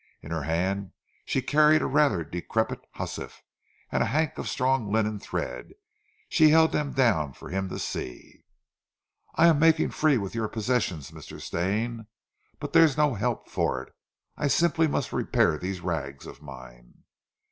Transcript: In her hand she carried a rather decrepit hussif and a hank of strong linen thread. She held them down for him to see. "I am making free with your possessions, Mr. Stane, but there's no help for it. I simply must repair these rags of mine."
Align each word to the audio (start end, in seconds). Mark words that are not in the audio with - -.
In 0.23 0.31
her 0.31 0.41
hand 0.41 0.93
she 1.25 1.43
carried 1.43 1.83
a 1.83 1.85
rather 1.85 2.23
decrepit 2.23 2.79
hussif 2.95 3.41
and 3.91 4.01
a 4.01 4.07
hank 4.07 4.39
of 4.39 4.49
strong 4.49 4.91
linen 4.91 5.19
thread. 5.19 5.73
She 6.27 6.49
held 6.49 6.71
them 6.71 6.93
down 6.93 7.33
for 7.33 7.49
him 7.49 7.69
to 7.69 7.77
see. 7.77 8.43
"I 9.35 9.45
am 9.45 9.59
making 9.59 9.91
free 9.91 10.17
with 10.17 10.33
your 10.33 10.47
possessions, 10.47 11.11
Mr. 11.11 11.39
Stane, 11.39 12.07
but 12.59 12.73
there's 12.73 12.97
no 12.97 13.13
help 13.13 13.47
for 13.47 13.79
it. 13.83 13.93
I 14.35 14.47
simply 14.47 14.87
must 14.87 15.13
repair 15.13 15.55
these 15.59 15.81
rags 15.81 16.25
of 16.25 16.41
mine." 16.41 17.03